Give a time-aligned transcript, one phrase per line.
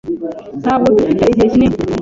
[0.61, 1.77] Ntabwo dufite igihe kinini.